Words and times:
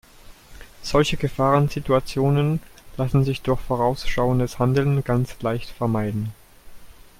Solche 0.81 1.15
Gefahrensituationen 1.15 2.59
lassen 2.97 3.23
sich 3.23 3.43
durch 3.43 3.59
vorausschauendes 3.59 4.57
Handeln 4.57 5.03
ganz 5.03 5.39
leicht 5.43 5.69
vermeiden. 5.69 6.33